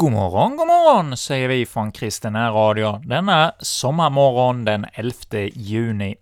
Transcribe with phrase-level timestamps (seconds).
[0.00, 5.12] God morgon, god morgon, säger vi från Kristen Radio denna sommarmorgon den 11
[5.52, 6.16] juni.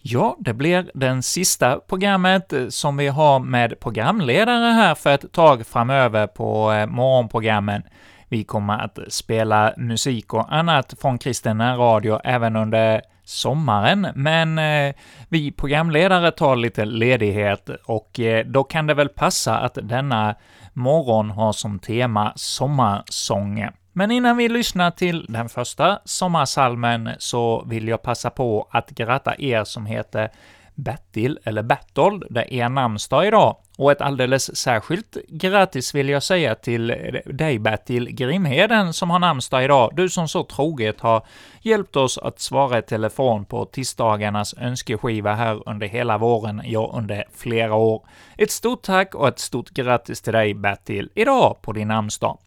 [0.00, 5.32] Ja, det blir den sista programmet eh, som vi har med programledare här för ett
[5.32, 7.82] tag framöver på eh, morgonprogrammen.
[8.28, 14.94] Vi kommer att spela musik och annat från Kristen Radio även under sommaren, men eh,
[15.28, 20.34] vi programledare tar lite ledighet och eh, då kan det väl passa att denna
[20.78, 23.72] morgon har som tema sommarsånger.
[23.92, 29.34] Men innan vi lyssnar till den första sommarsalmen så vill jag passa på att gratta
[29.38, 30.30] er som heter
[30.78, 33.56] Bertil eller Bertold, det är namnsdag idag.
[33.78, 36.86] Och ett alldeles särskilt grattis vill jag säga till
[37.26, 41.26] dig Bertil Grimheden som har namnsdag idag, du som så troget har
[41.60, 47.24] hjälpt oss att svara i telefon på tisdagarnas önskeskiva här under hela våren, ja, under
[47.34, 48.06] flera år.
[48.36, 52.38] Ett stort tack och ett stort grattis till dig Bertil, idag på din namnsdag.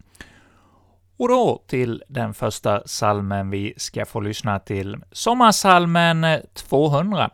[1.18, 7.30] Och då till den första salmen vi ska få lyssna till, sommarsalmen 200.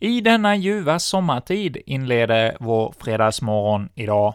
[0.00, 4.34] I denna ljuva sommartid inleder vår fredagsmorgon idag.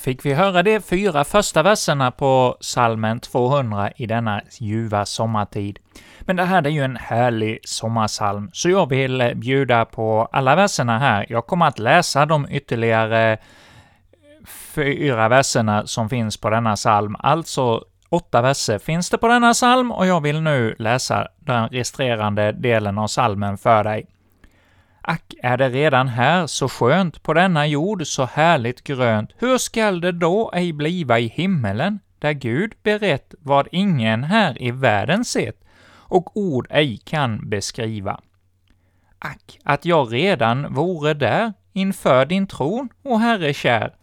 [0.00, 5.78] Fick vi höra de fyra första verserna på salmen 200 i denna ljuva sommartid.
[6.20, 10.98] Men det här är ju en härlig sommarsalm, så jag vill bjuda på alla verserna
[10.98, 11.26] här.
[11.28, 13.38] Jag kommer att läsa de ytterligare
[14.74, 19.92] fyra verserna som finns på denna psalm, alltså åtta verser finns det på denna psalm,
[19.92, 24.06] och jag vill nu läsa den resterande delen av psalmen för dig.
[25.10, 30.00] Ack, är det redan här så skönt på denna jord, så härligt grönt, hur skall
[30.00, 35.64] det då ej bliva i himmelen, där Gud berett vad ingen här i världen sett,
[35.92, 38.20] och ord ej kan beskriva.
[39.18, 43.94] Ack, att jag redan vore där, inför din tron, o Herre kär.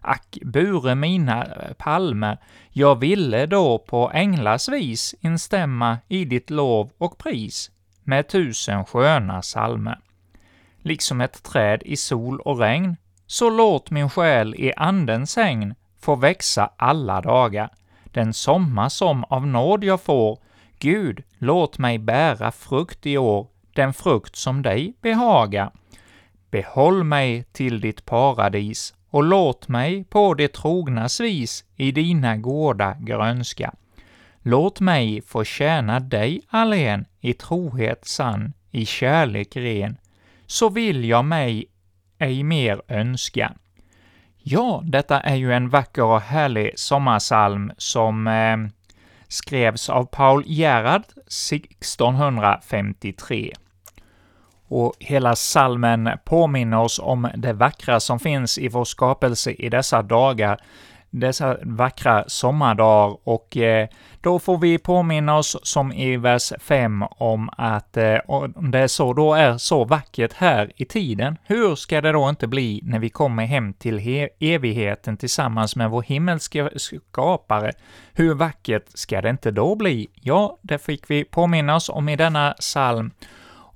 [0.00, 1.46] Ack, bure mina
[1.78, 2.38] palmer,
[2.70, 7.70] jag ville då på änglars vis instämma i ditt lov och pris,
[8.04, 9.98] med tusen sköna salmer
[10.86, 12.96] liksom ett träd i sol och regn,
[13.26, 17.70] så låt min själ i Andens hägn få växa alla dagar.
[18.04, 20.38] Den sommar som av nåd jag får,
[20.78, 25.70] Gud, låt mig bära frukt i år, den frukt som dig behaga.
[26.50, 32.96] Behåll mig till ditt paradis och låt mig på det trognas vis i dina gårdar
[33.00, 33.74] grönska.
[34.42, 39.96] Låt mig få tjäna dig allen i trohet sann, i kärlek ren,
[40.46, 41.66] så vill jag mig
[42.18, 43.52] ej mer önska.
[44.38, 48.56] Ja, detta är ju en vacker och härlig sommarsalm som eh,
[49.28, 53.52] skrevs av Paul Gerhard 1653.
[54.68, 60.02] Och hela salmen påminner oss om det vackra som finns i vår skapelse i dessa
[60.02, 60.60] dagar,
[61.20, 63.88] dessa vackra sommardagar och eh,
[64.20, 69.12] då får vi påminna oss, som i vers 5, om att eh, om det så
[69.12, 73.08] då är så vackert här i tiden, hur ska det då inte bli när vi
[73.08, 77.72] kommer hem till evigheten tillsammans med vår himmelske skapare?
[78.12, 80.08] Hur vackert ska det inte då bli?
[80.14, 83.10] Ja, det fick vi påminna oss om i denna psalm,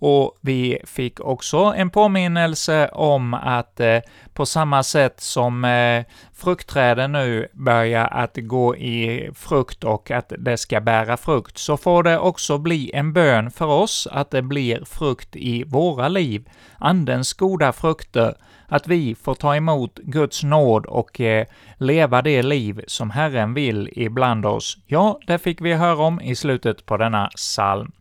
[0.01, 3.99] och vi fick också en påminnelse om att eh,
[4.35, 6.05] på samma sätt som eh,
[6.35, 12.03] fruktträden nu börjar att gå i frukt och att det ska bära frukt, så får
[12.03, 16.49] det också bli en bön för oss att det blir frukt i våra liv,
[16.79, 18.35] Andens goda frukter,
[18.69, 23.91] att vi får ta emot Guds nåd och eh, leva det liv som Herren vill
[23.93, 24.79] ibland oss.
[24.87, 27.93] Ja, det fick vi höra om i slutet på denna psalm.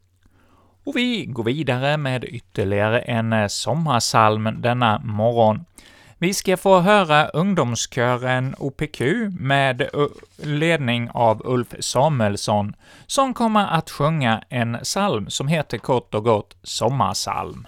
[0.89, 5.65] Och vi går vidare med ytterligare en eh, sommarsalm denna morgon.
[6.17, 9.01] Vi ska få höra ungdomskören OPQ
[9.39, 9.87] med eh,
[10.37, 12.75] ledning av Ulf Samuelsson,
[13.07, 17.67] som kommer att sjunga en psalm som heter kort och gott Sommarsalm.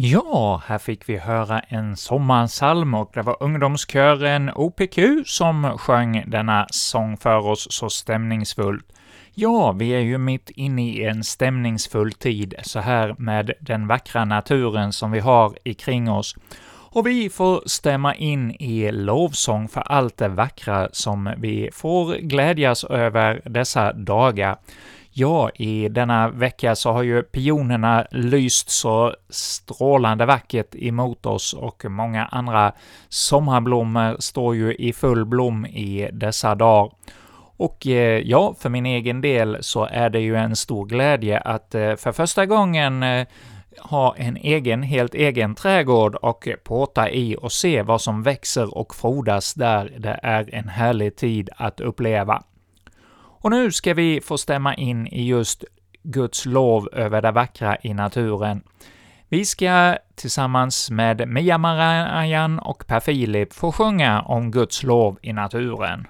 [0.00, 6.66] Ja, här fick vi höra en sommarsalm och det var ungdomskören OPQ som sjöng denna
[6.70, 8.92] sång för oss så stämningsfullt.
[9.34, 14.24] Ja, vi är ju mitt inne i en stämningsfull tid, så här med den vackra
[14.24, 16.34] naturen som vi har ikring oss.
[16.90, 22.84] Och vi får stämma in i lovsång för allt det vackra som vi får glädjas
[22.84, 24.56] över dessa dagar.
[25.20, 31.84] Ja, i denna vecka så har ju pionerna lyst så strålande vackert emot oss och
[31.88, 32.72] många andra
[33.08, 36.92] sommarblommor står ju i full blom i dessa dagar.
[37.56, 41.74] Och eh, ja, för min egen del så är det ju en stor glädje att
[41.74, 43.26] eh, för första gången eh,
[43.80, 48.94] ha en egen, helt egen trädgård och påta i och se vad som växer och
[48.94, 52.42] frodas där det är en härlig tid att uppleva.
[53.40, 55.64] Och nu ska vi få stämma in i just
[56.02, 58.62] Guds lov över det vackra i naturen.
[59.28, 65.32] Vi ska tillsammans med Mia Marajan och Per Filip få sjunga om Guds lov i
[65.32, 66.06] naturen.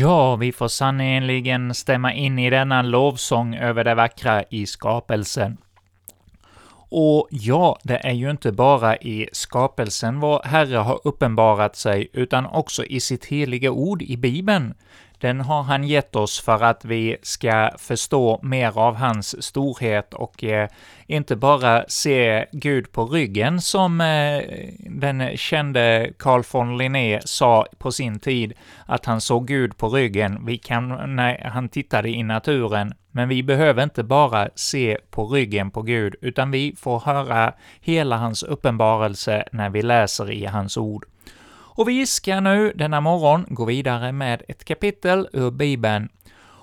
[0.00, 5.56] Ja, vi får sannerligen stämma in i denna lovsång över det vackra i skapelsen.
[6.88, 12.46] Och ja, det är ju inte bara i skapelsen vår Herre har uppenbarat sig, utan
[12.46, 14.74] också i sitt heliga ord i Bibeln.
[15.18, 20.44] Den har han gett oss för att vi ska förstå mer av hans storhet och
[20.44, 20.68] eh,
[21.06, 24.42] inte bara se Gud på ryggen, som eh,
[24.90, 28.52] den kände Carl von Linné sa på sin tid,
[28.86, 30.46] att han såg Gud på ryggen.
[30.46, 35.70] Vi kan, när han tittade i naturen, men vi behöver inte bara se på ryggen
[35.70, 41.06] på Gud, utan vi får höra hela hans uppenbarelse när vi läser i hans ord.
[41.76, 46.08] Och vi ska nu denna morgon gå vidare med ett kapitel ur Bibeln,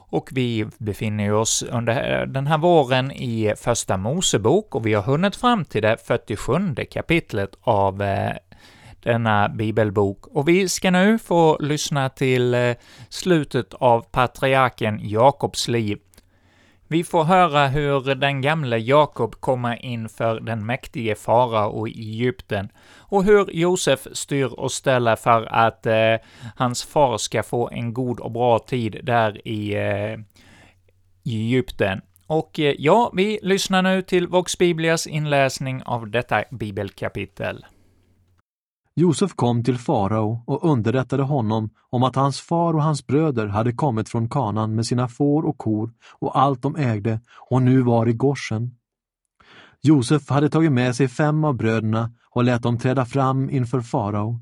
[0.09, 5.35] och vi befinner oss under den här våren i Första Mosebok, och vi har hunnit
[5.35, 8.33] fram till det 47 kapitlet av eh,
[9.03, 10.27] denna bibelbok.
[10.27, 12.75] Och vi ska nu få lyssna till eh,
[13.09, 15.97] slutet av patriarken Jakobs liv.
[16.93, 23.23] Vi får höra hur den gamle Jakob kommer inför den mäktige farao i Egypten, och
[23.23, 26.15] hur Josef styr och ställer för att eh,
[26.55, 30.19] hans far ska få en god och bra tid där i eh,
[31.25, 32.01] Egypten.
[32.27, 37.65] Och eh, ja, vi lyssnar nu till Vox Biblias inläsning av detta bibelkapitel.
[38.95, 43.73] Josef kom till farao och underrättade honom om att hans far och hans bröder hade
[43.73, 48.07] kommit från kanan med sina får och kor och allt de ägde och nu var
[48.07, 48.75] i Gorsen.
[49.81, 54.39] Josef hade tagit med sig fem av bröderna och lät dem träda fram inför farao.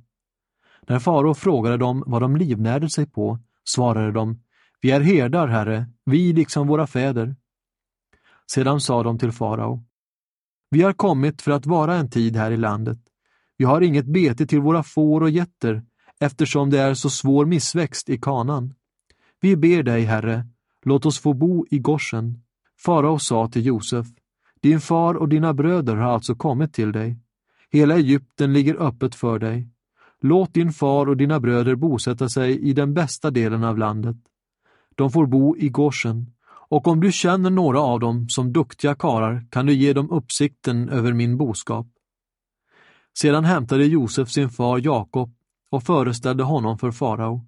[0.88, 4.43] När farao frågade dem vad de livnärde sig på svarade de
[4.81, 7.36] Vi är herdar, herre, vi liksom våra fäder.
[8.53, 9.84] Sedan sa de till farao
[10.70, 13.00] Vi har kommit för att vara en tid här i landet
[13.62, 15.84] vi har inget bete till våra får och getter,
[16.20, 18.74] eftersom det är så svår missväxt i kanan.
[19.41, 20.46] Vi ber dig, Herre,
[20.86, 22.41] låt oss få bo i Goshen.”
[22.80, 24.08] Farao sa till Josef,
[24.62, 27.17] din far och dina bröder har alltså kommit till dig.
[27.71, 29.69] Hela Egypten ligger öppet för dig.
[30.21, 34.17] Låt din far och dina bröder bosätta sig i den bästa delen av landet.
[34.95, 36.32] De får bo i Goshen,
[36.69, 40.89] och om du känner några av dem som duktiga karar kan du ge dem uppsikten
[40.89, 41.88] över min boskap.
[43.19, 45.34] Sedan hämtade Josef sin far Jakob
[45.71, 47.45] och föreställde honom för farao.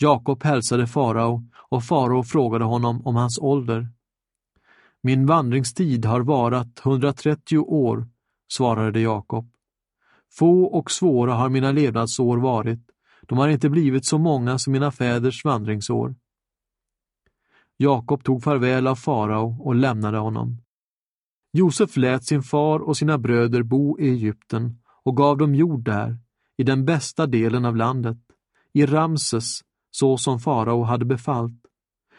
[0.00, 3.88] Jakob hälsade farao och farao frågade honom om hans ålder.
[5.02, 8.08] Min vandringstid har varat 130 år,
[8.52, 9.50] svarade Jakob.
[10.38, 12.80] Få och svåra har mina levnadsår varit,
[13.22, 16.14] de har inte blivit så många som mina fäders vandringsår.
[17.76, 20.62] Jakob tog farväl av farao och lämnade honom.
[21.52, 26.18] Josef lät sin far och sina bröder bo i Egypten och gav dem jord där,
[26.56, 28.18] i den bästa delen av landet,
[28.72, 29.60] i Ramses,
[29.90, 31.60] så som farao hade befallt.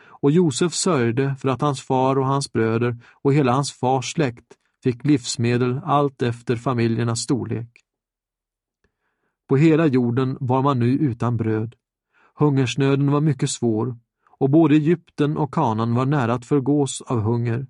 [0.03, 4.57] Och Josef sörjde för att hans far och hans bröder och hela hans fars släkt
[4.83, 7.69] fick livsmedel allt efter familjernas storlek.
[9.47, 11.75] På hela jorden var man nu utan bröd.
[12.35, 13.97] Hungersnöden var mycket svår
[14.39, 17.67] och både Egypten och kanan var nära att förgås av hunger.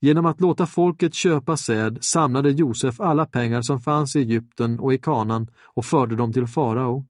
[0.00, 4.94] Genom att låta folket köpa säd samlade Josef alla pengar som fanns i Egypten och
[4.94, 7.06] i kanan och förde dem till farao.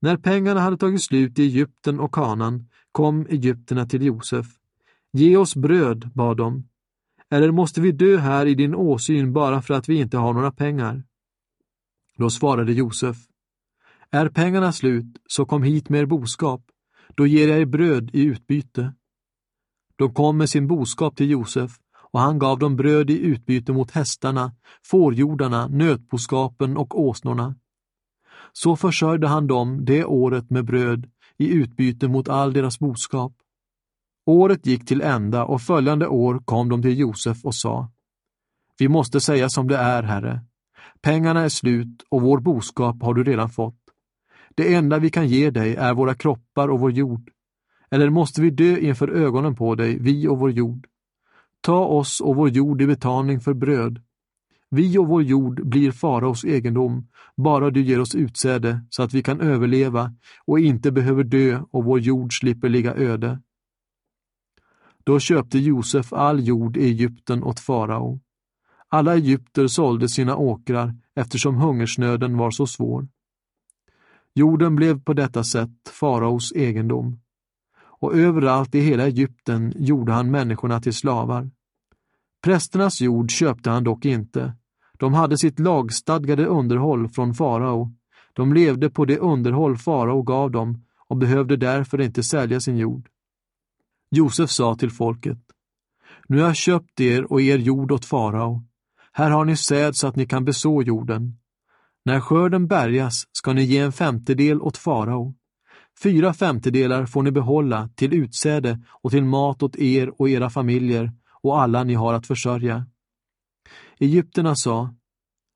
[0.00, 4.46] När pengarna hade tagit slut i Egypten och kanan kom egyptierna till Josef.
[5.12, 6.68] Ge oss bröd, bad de.
[7.30, 10.52] Eller måste vi dö här i din åsyn bara för att vi inte har några
[10.52, 11.02] pengar?
[12.16, 13.16] Då svarade Josef.
[14.10, 16.62] Är pengarna slut, så kom hit med er boskap.
[17.14, 18.94] Då ger jag er bröd i utbyte.
[19.96, 21.70] De kom med sin boskap till Josef
[22.14, 27.54] och han gav dem bröd i utbyte mot hästarna, fårjordarna, nötboskapen och åsnorna.
[28.52, 33.32] Så försörjde han dem det året med bröd i utbyte mot all deras boskap.
[34.26, 37.92] Året gick till ända och följande år kom de till Josef och sa
[38.78, 40.40] Vi måste säga som det är, Herre.
[41.02, 43.80] Pengarna är slut och vår boskap har du redan fått.
[44.54, 47.30] Det enda vi kan ge dig är våra kroppar och vår jord.
[47.90, 50.86] Eller måste vi dö inför ögonen på dig, vi och vår jord?
[51.64, 54.02] Ta oss och vår jord i betalning för bröd.
[54.70, 59.22] Vi och vår jord blir faraos egendom, bara du ger oss utsäde så att vi
[59.22, 63.40] kan överleva och inte behöver dö och vår jord slipper ligga öde.
[65.04, 68.20] Då köpte Josef all jord i Egypten åt farao.
[68.88, 73.08] Alla egypter sålde sina åkrar eftersom hungersnöden var så svår.
[74.34, 77.18] Jorden blev på detta sätt faraos egendom
[78.04, 81.50] och överallt i hela Egypten gjorde han människorna till slavar.
[82.44, 84.54] Prästernas jord köpte han dock inte.
[84.98, 87.92] De hade sitt lagstadgade underhåll från farao.
[88.32, 93.08] De levde på det underhåll farao gav dem och behövde därför inte sälja sin jord.
[94.10, 95.38] Josef sa till folket,
[96.28, 98.62] Nu har jag köpt er och er jord åt farao.
[99.12, 101.38] Här har ni säd så att ni kan beså jorden.
[102.04, 105.34] När skörden bärgas ska ni ge en femtedel åt farao.
[106.02, 111.12] Fyra femtedelar får ni behålla till utsäde och till mat åt er och era familjer
[111.44, 112.86] och alla ni har att försörja.
[113.98, 114.94] Egypterna sa,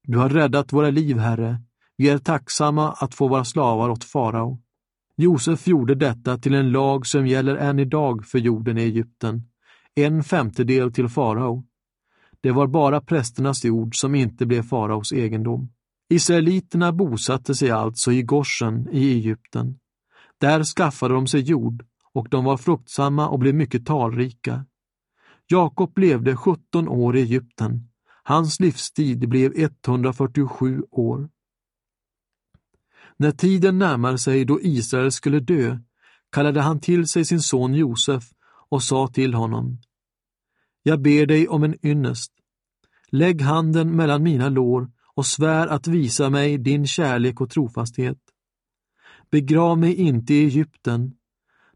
[0.02, 1.62] Du har räddat våra liv, Herre.
[1.96, 4.60] Vi är tacksamma att få vara slavar åt farao.
[5.16, 9.42] Josef gjorde detta till en lag som gäller än idag för jorden i Egypten,
[9.94, 11.64] en femtedel till farao.
[12.40, 15.72] Det var bara prästernas jord som inte blev faraos egendom.
[16.10, 19.78] Israeliterna bosatte sig alltså i Goshen i Egypten.
[20.40, 24.64] Där skaffade de sig jord och de var fruktsamma och blev mycket talrika.
[25.50, 27.88] Jakob levde 17 år i Egypten.
[28.22, 31.28] Hans livstid blev 147 år.
[33.16, 35.78] När tiden närmade sig då Israel skulle dö
[36.32, 38.24] kallade han till sig sin son Josef
[38.68, 39.80] och sa till honom
[40.82, 42.32] Jag ber dig om en ynnest.
[43.10, 48.18] Lägg handen mellan mina lår och svär att visa mig din kärlek och trofasthet.
[49.30, 51.14] Begrav mig inte i Egypten.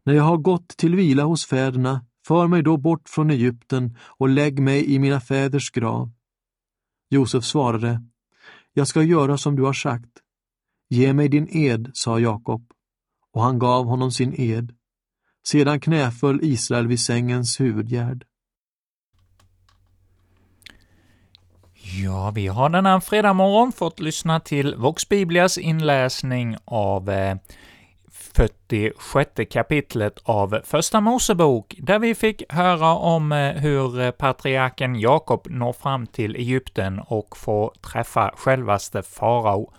[0.03, 4.29] När jag har gått till vila hos fäderna, för mig då bort från Egypten och
[4.29, 6.11] lägg mig i mina fäders grav.
[7.09, 8.03] Josef svarade,
[8.73, 10.09] jag ska göra som du har sagt.
[10.89, 12.71] Ge mig din ed, sa Jakob,
[13.31, 14.75] och han gav honom sin ed.
[15.47, 18.25] Sedan knäföll Israel vid sängens huvudgärd.
[22.01, 27.37] Ja, vi har denna fredag morgon fått lyssna till Vox Biblias inläsning av eh,
[28.35, 35.47] 46 kapitlet av Första Mosebok, där vi fick höra om eh, hur eh, patriarken Jakob
[35.49, 39.73] når fram till Egypten och får träffa självaste farao,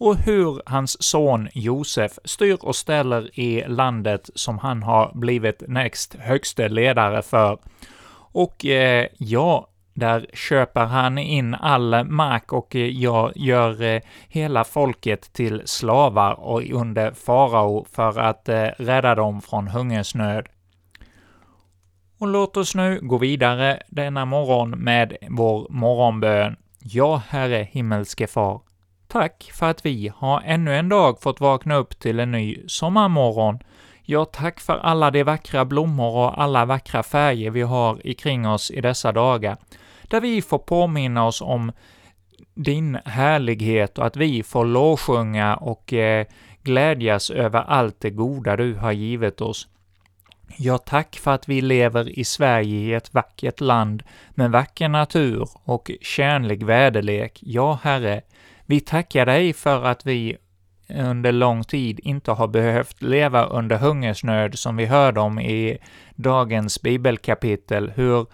[0.00, 6.14] och hur hans son Josef styr och ställer i landet som han har blivit näst
[6.14, 7.58] högste ledare för.
[8.32, 9.68] Och eh, ja,
[9.98, 16.62] där köper han in all mark och jag gör eh, hela folket till slavar och
[16.72, 20.46] under farao för att eh, rädda dem från hungersnöd.
[22.18, 26.56] Och låt oss nu gå vidare denna morgon med vår morgonbön.
[26.78, 28.60] Ja, Herre himmelske Far,
[29.08, 33.58] tack för att vi har ännu en dag fått vakna upp till en ny sommarmorgon.
[34.02, 38.70] Ja, tack för alla de vackra blommor och alla vackra färger vi har ikring oss
[38.70, 39.56] i dessa dagar
[40.08, 41.72] där vi får påminna oss om
[42.54, 46.26] din härlighet och att vi får lovsjunga och eh,
[46.62, 49.68] glädjas över allt det goda du har givit oss.
[50.56, 55.48] Ja, tack för att vi lever i Sverige i ett vackert land med vacker natur
[55.64, 57.38] och kärnlig väderlek.
[57.42, 58.22] Ja, Herre,
[58.66, 60.36] vi tackar dig för att vi
[60.88, 65.78] under lång tid inte har behövt leva under hungersnöd som vi hörde om i
[66.14, 68.26] dagens bibelkapitel, hur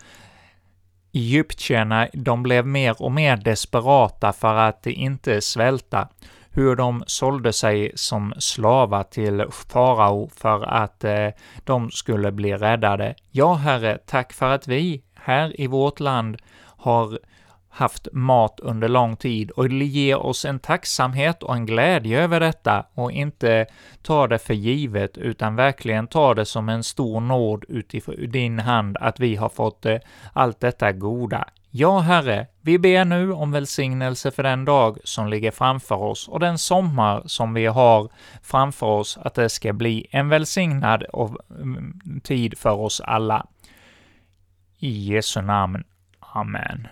[1.15, 6.09] Egyptierna, de blev mer och mer desperata för att inte svälta,
[6.51, 11.29] hur de sålde sig som slavar till farao för att eh,
[11.65, 13.15] de skulle bli räddade.
[13.31, 16.37] Ja, Herre, tack för att vi här i vårt land
[16.77, 17.19] har
[17.75, 22.87] haft mat under lång tid och ge oss en tacksamhet och en glädje över detta
[22.95, 23.67] och inte
[24.03, 28.97] ta det för givet, utan verkligen ta det som en stor nåd utifrån din hand
[29.01, 29.99] att vi har fått eh,
[30.33, 31.49] allt detta goda.
[31.71, 36.41] Ja, Herre, vi ber nu om välsignelse för den dag som ligger framför oss och
[36.41, 38.09] den sommar som vi har
[38.43, 41.05] framför oss, att det ska bli en välsignad
[41.51, 43.47] mm, tid för oss alla.
[44.79, 45.85] I Jesu namn.
[46.21, 46.89] Amen.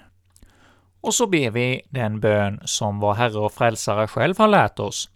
[1.03, 5.11] Och så ber vi den bön som vår Herre och Frälsare själv har lärt oss.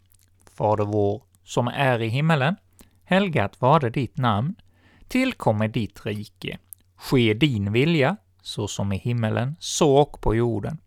[0.54, 2.56] Fader vår, som är i himmelen.
[3.04, 4.54] Helgat varde ditt namn.
[5.08, 6.58] Tillkommer ditt rike.
[6.96, 10.78] Ske din vilja, så som i himmelen, så och på jorden.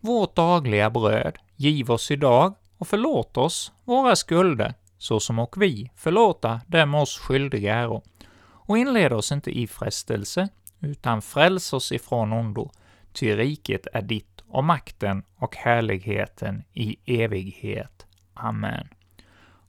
[0.00, 5.90] Vårt dagliga bröd giv oss idag och förlåt oss våra skulder, så som och vi
[5.96, 8.02] förlåta dem oss skyldiga äro.
[8.40, 10.48] Och inled oss inte i frestelse,
[10.80, 12.70] utan fräls oss ifrån ondo,
[13.18, 18.06] ty riket är ditt och makten och härligheten i evighet.
[18.34, 18.88] Amen.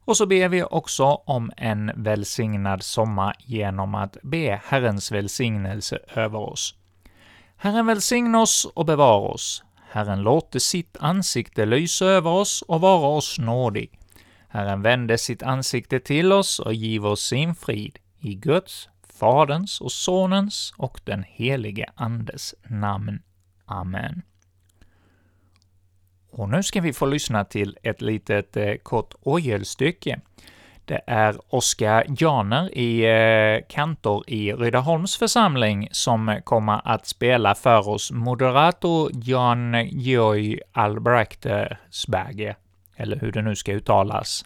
[0.05, 6.39] Och så ber vi också om en välsignad sommar genom att be Herrens välsignelse över
[6.39, 6.75] oss.
[7.57, 9.63] Herren välsigne oss och bevara oss.
[9.91, 13.99] Herren låte sitt ansikte lysa över oss och vara oss nådig.
[14.49, 17.99] Herren vände sitt ansikte till oss och giv oss sin frid.
[18.19, 23.19] I Guds, Faderns och Sonens och den helige Andes namn.
[23.69, 24.21] Amen.
[26.32, 30.19] Och nu ska vi få lyssna till ett litet eh, kort orgelstycke.
[30.86, 37.89] Det är Oskar Janer i eh, kantor i Rydaholms församling som kommer att spela för
[37.89, 42.55] oss Moderato Jan Georg Albrechtsberger,
[42.95, 44.45] eller hur det nu ska uttalas.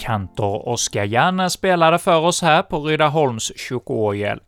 [0.00, 4.40] Kantor Oskar Janne spelade för oss här på Rydaholms kyrkoorgel.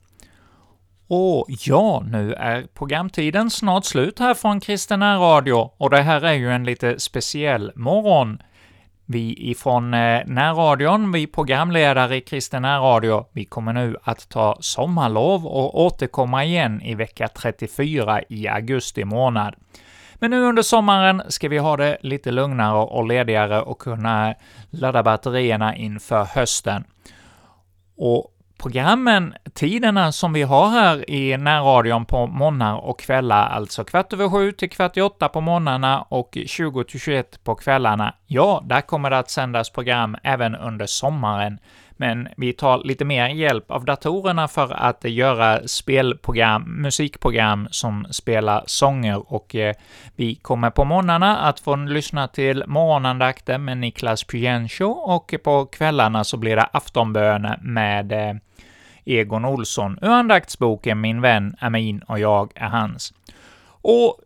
[1.09, 6.33] Och ja, nu är programtiden snart slut här från Kristen Radio, och det här är
[6.33, 8.43] ju en lite speciell morgon.
[9.07, 15.47] Vi ifrån eh, närradion, vi programledare i Kristen Radio, vi kommer nu att ta sommarlov
[15.47, 19.55] och återkomma igen i vecka 34 i augusti månad.
[20.23, 24.35] Men nu under sommaren ska vi ha det lite lugnare och ledigare och kunna
[24.71, 26.85] ladda batterierna inför hösten.
[27.97, 34.13] Och programmen, tiderna som vi har här i närradion på morgnar och kvällar, alltså kvart
[34.13, 38.63] över sju till kvart i åtta på morgnarna och 20 till 21 på kvällarna, ja,
[38.65, 41.59] där kommer det att sändas program även under sommaren
[41.97, 48.63] men vi tar lite mer hjälp av datorerna för att göra spelprogram, musikprogram som spelar
[48.67, 49.75] sånger och eh,
[50.17, 56.25] vi kommer på morgnarna att få lyssna till morgonandakten med Niklas Piencho och på kvällarna
[56.25, 58.37] så blir det aftonbön med eh,
[59.05, 63.15] Egon Olsson ur andaktsboken Min vän är min och jag är hans.
[63.67, 64.21] Och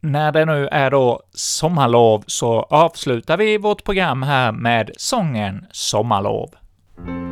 [0.00, 6.48] när det nu är då sommarlov så avslutar vi vårt program här med sången Sommarlov.
[6.98, 7.31] Mm-hmm.